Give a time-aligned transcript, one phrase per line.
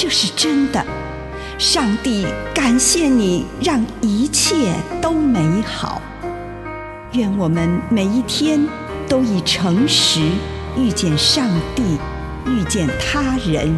[0.00, 0.80] 这是真的。
[1.58, 6.00] 上帝感谢你，让一切都美好。
[7.14, 8.64] 愿我们每一天
[9.08, 10.20] 都以诚实
[10.76, 11.98] 遇见上帝，
[12.46, 13.76] 遇见他人，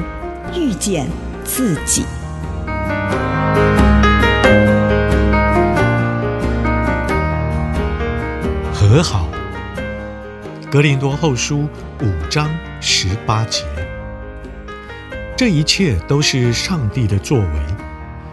[0.55, 1.09] 遇见
[1.43, 2.05] 自己。
[8.75, 9.27] 和好，
[10.71, 11.67] 格林多后书
[12.03, 13.65] 五章十八节。
[15.41, 17.67] 这一切都是上帝的作为，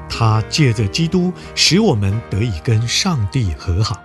[0.10, 4.04] 他借着基督使我们得以跟上帝和好，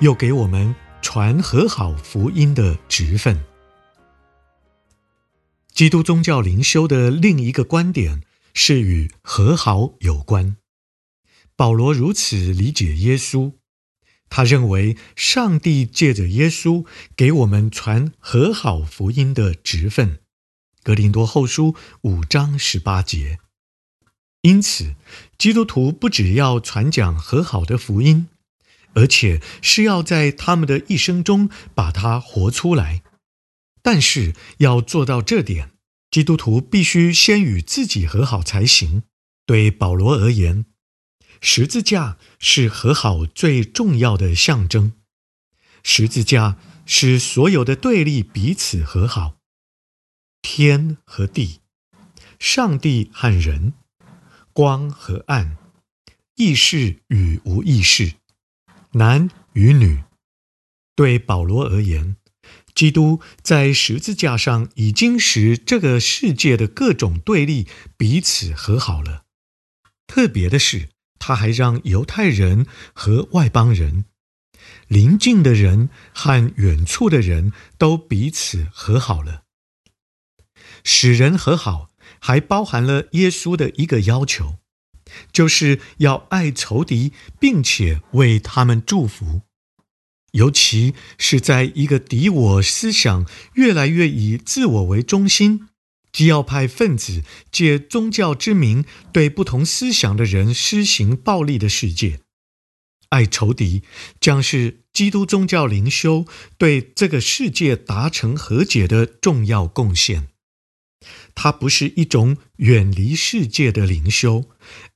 [0.00, 3.42] 又给我们传和好福音的职分。
[5.72, 8.20] 基督宗教灵修的另一个观点
[8.52, 10.58] 是与和好有关。
[11.56, 13.54] 保罗如此理解耶稣。
[14.28, 16.84] 他认为，上帝借着耶稣
[17.16, 20.18] 给我们传和好福音的职分，
[20.88, 23.40] 格林多后书五章十八节。
[24.40, 24.94] 因此，
[25.36, 28.28] 基督徒不只要传讲和好的福音，
[28.94, 33.02] 而且是要在他们的一生中把它活出来。
[33.82, 35.72] 但是，要做到这点，
[36.10, 39.02] 基督徒必须先与自己和好才行。
[39.44, 40.64] 对保罗而言，
[41.42, 44.94] 十字架是和好最重要的象征。
[45.82, 46.56] 十字架
[46.86, 49.37] 使所有的对立彼此和好，
[50.50, 51.60] 天和地，
[52.38, 53.74] 上帝和人，
[54.54, 55.58] 光和暗，
[56.36, 58.14] 意识与无意识，
[58.92, 60.02] 男与女。
[60.96, 62.16] 对保罗而言，
[62.74, 69.26] 基督在十字架上已经使这个世界的各种对立彼此和好了。
[70.06, 70.88] 特别的是，
[71.18, 74.06] 他还让犹太人和外邦人、
[74.86, 79.42] 邻近的人和远处的人都彼此和好了。
[80.90, 84.56] 使人和好，还包含了耶稣的一个要求，
[85.30, 89.42] 就是要爱仇敌，并且为他们祝福。
[90.32, 95.68] 尤其是在一个敌我思想越来越以自我为中心。
[96.10, 97.22] 基要派分子
[97.52, 102.20] 借宗教之名对不同思想的人施行暴力的世界，
[103.10, 103.82] 爱仇敌
[104.18, 106.24] 将是基督宗教灵修
[106.56, 110.28] 对这个世界达成和解的重要贡献。
[111.48, 114.44] 它不是一种远离世界的灵修，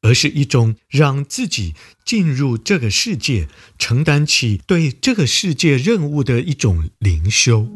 [0.03, 1.73] 而是一种让自己
[2.05, 3.49] 进入这个世界，
[3.79, 7.67] 承担起对这个世界任务的一种灵修。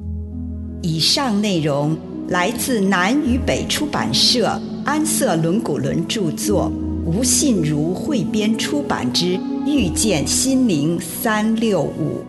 [0.82, 1.98] 以上内容。
[2.28, 6.68] 来自南与北出版社安瑟伦古伦著作，
[7.04, 12.24] 吴信如汇编出版之《遇见心灵三六五》。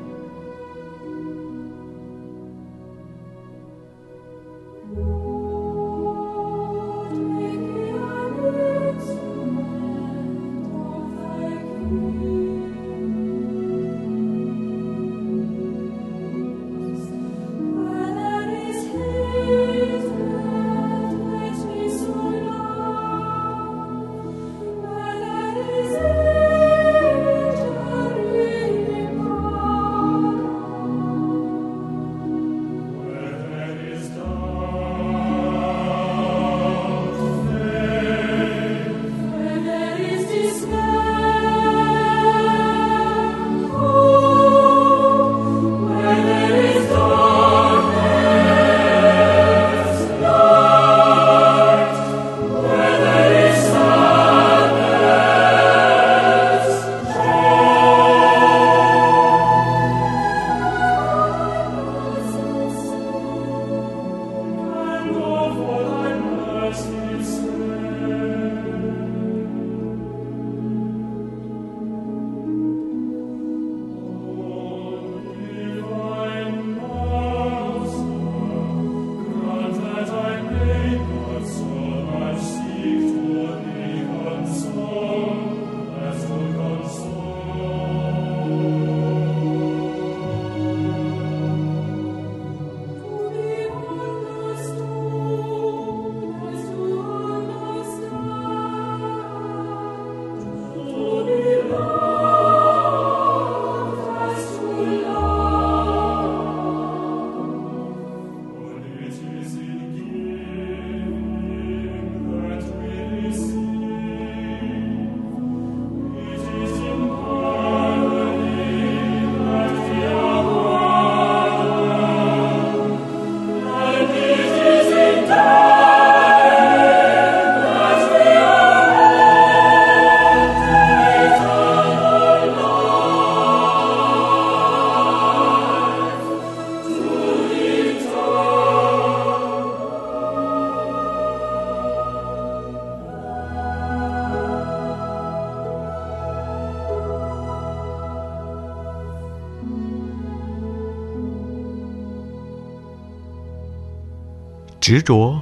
[154.87, 155.37] 执着、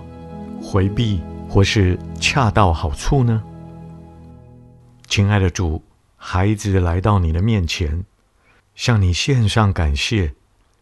[0.60, 3.44] 回避，或是恰到好处呢？
[5.06, 5.84] 亲爱的主，
[6.16, 8.06] 孩子来到你的面前，
[8.74, 10.34] 向你献上感谢，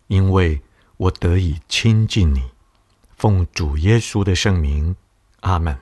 [0.08, 0.62] 因为
[0.96, 2.42] 我得以亲近你。
[3.18, 4.96] 奉主耶稣的圣名，
[5.42, 5.78] 阿门。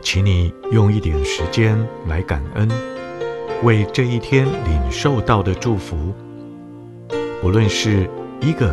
[0.00, 2.70] 请你用一点时间来感恩，
[3.64, 6.14] 为这一天领受到的祝福，
[7.42, 8.08] 不论是
[8.40, 8.72] 一个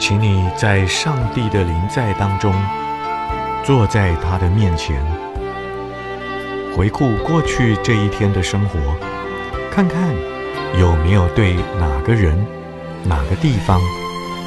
[0.00, 2.54] 请你在上帝的临在当中，
[3.62, 4.98] 坐在他的面前，
[6.74, 8.78] 回顾过去这一天的生活，
[9.70, 10.00] 看看
[10.78, 12.44] 有没有对哪个人、
[13.04, 13.78] 哪个地方、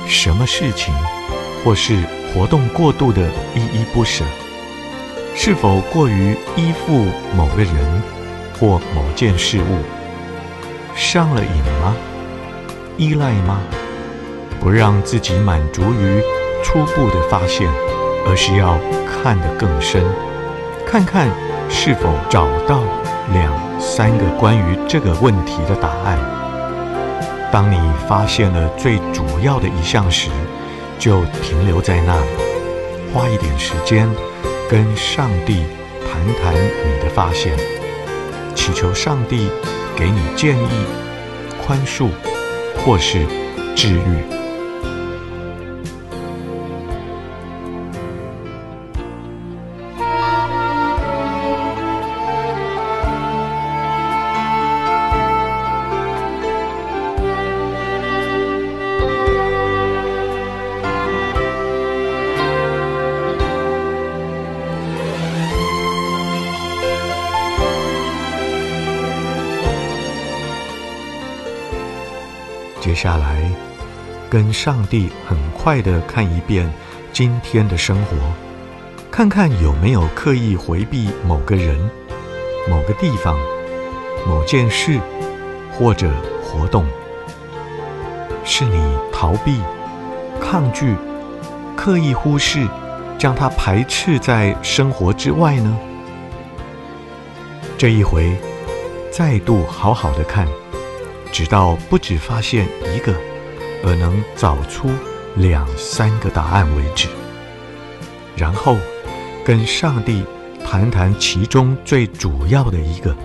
[0.08, 0.92] 什么事情，
[1.64, 2.04] 或是
[2.34, 3.22] 活动过度的
[3.56, 4.26] 依依不舍，
[5.36, 7.06] 是否过于依附
[7.38, 8.04] 某个人
[8.60, 9.78] 或某件事物，
[10.96, 11.96] 上了瘾吗？
[12.98, 13.62] 依赖吗？
[14.64, 16.24] 不让自己满足于
[16.64, 17.70] 初步的发现，
[18.26, 20.02] 而是要看得更深，
[20.88, 21.28] 看看
[21.70, 22.80] 是否找到
[23.34, 26.18] 两三个关于这个问题的答案。
[27.52, 27.78] 当你
[28.08, 30.30] 发现了最主要的一项时，
[30.98, 34.10] 就停留在那里，花一点时间
[34.70, 35.66] 跟上帝
[36.08, 37.52] 谈谈你的发现，
[38.56, 39.50] 祈求上帝
[39.94, 40.86] 给你建议、
[41.62, 42.08] 宽恕
[42.78, 43.26] 或是
[43.76, 44.43] 治愈。
[73.04, 73.52] 下来，
[74.30, 76.74] 跟上帝很快的看一遍
[77.12, 78.16] 今天的生活，
[79.12, 81.78] 看看有没有刻意回避某个人、
[82.70, 83.38] 某个地方、
[84.26, 85.02] 某件事
[85.74, 86.10] 或者
[86.42, 86.86] 活动，
[88.46, 88.82] 是你
[89.12, 89.60] 逃避、
[90.40, 90.96] 抗拒、
[91.76, 92.66] 刻意忽视，
[93.18, 95.78] 将它排斥在生活之外呢？
[97.78, 98.34] 这一回，
[99.12, 100.48] 再度好好的看。
[101.34, 103.14] 直到不只发现一个，
[103.84, 104.90] 而能找出
[105.36, 107.10] 两三个答案为止。
[108.38, 108.78] 然后
[109.44, 110.24] 跟上帝
[110.64, 113.18] 谈谈其中最主要的一个，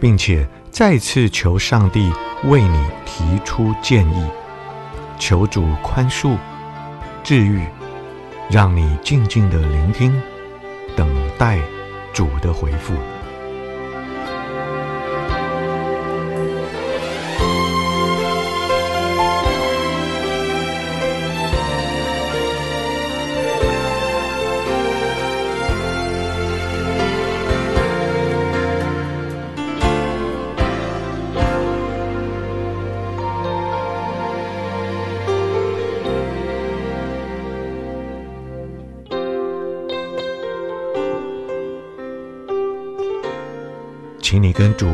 [0.00, 2.10] 并且再次求上帝
[2.44, 4.26] 为你提出建议，
[5.18, 6.38] 求主宽恕、
[7.22, 7.62] 治愈，
[8.50, 10.18] 让你静静的聆听，
[10.96, 11.58] 等待
[12.14, 12.94] 主的回复。
[44.76, 44.86] 主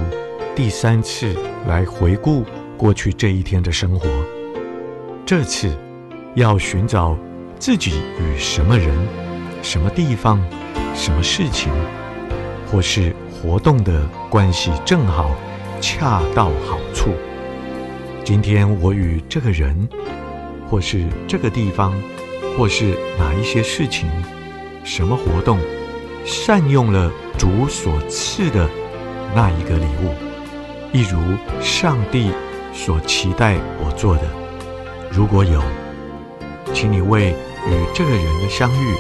[0.54, 1.34] 第三次
[1.66, 2.44] 来回顾
[2.76, 4.08] 过去这一天的生活，
[5.24, 5.74] 这次
[6.34, 7.16] 要寻找
[7.58, 8.94] 自己与什么人、
[9.62, 10.44] 什么地方、
[10.94, 11.72] 什么事情，
[12.70, 15.30] 或是活动的关系正好
[15.80, 17.10] 恰到好处。
[18.22, 19.88] 今天我与这个人，
[20.68, 21.94] 或是这个地方，
[22.56, 24.08] 或是哪一些事情、
[24.82, 25.58] 什么活动，
[26.24, 28.68] 善用了主所赐的。
[29.34, 30.14] 那一个礼物，
[30.92, 31.18] 一如
[31.60, 32.30] 上帝
[32.72, 34.22] 所期待我做的。
[35.10, 35.60] 如果有，
[36.72, 37.30] 请你为
[37.66, 38.94] 与这个人的相遇、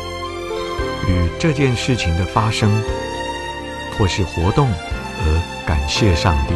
[1.08, 2.70] 与这件事情的发生，
[3.96, 6.54] 或是活动而感谢上帝。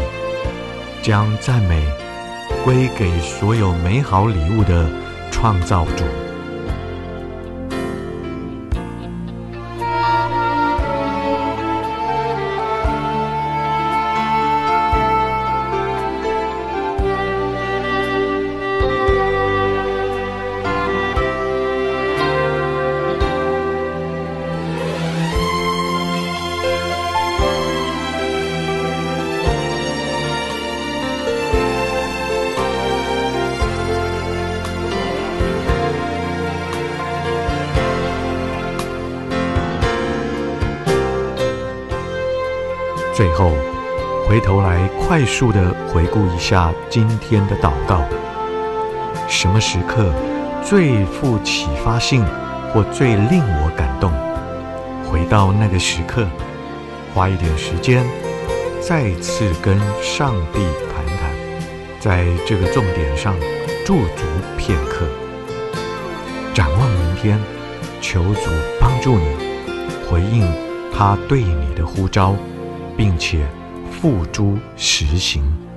[1.00, 1.86] 将赞美
[2.64, 4.90] 归给所有美好礼物的
[5.30, 6.27] 创造主。
[43.18, 43.50] 最后，
[44.28, 48.04] 回头来快速的回顾一下今天的祷告。
[49.26, 50.12] 什么时刻
[50.64, 52.24] 最富启发性，
[52.72, 54.12] 或最令我感动？
[55.04, 56.28] 回到那个时刻，
[57.12, 58.06] 花一点时间，
[58.80, 60.60] 再次跟上帝
[60.94, 61.32] 谈谈，
[61.98, 63.34] 在这个重点上
[63.84, 64.22] 驻足
[64.56, 65.06] 片刻。
[66.54, 67.36] 展望明天，
[68.00, 68.48] 求主
[68.80, 69.26] 帮助你
[70.08, 70.48] 回应
[70.96, 72.36] 他对你的呼召。
[72.98, 73.46] 并且
[73.92, 75.67] 付诸实行。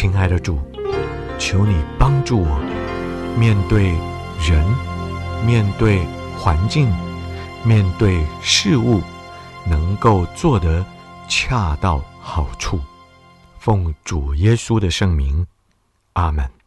[0.00, 0.58] 亲爱的主，
[1.38, 2.58] 求你帮助我，
[3.38, 3.88] 面对
[4.40, 4.66] 人，
[5.44, 6.02] 面对
[6.38, 6.90] 环境，
[7.66, 9.02] 面对事物，
[9.66, 10.82] 能够做得
[11.28, 12.80] 恰到好处。
[13.58, 15.46] 奉主耶稣的圣名，
[16.14, 16.59] 阿门。